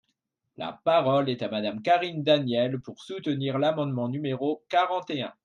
[0.57, 5.33] La parole est à Madame Karine Daniel, pour soutenir l’amendement numéro quarante et un.